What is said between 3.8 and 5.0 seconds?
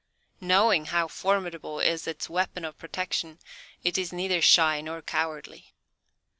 it is neither shy nor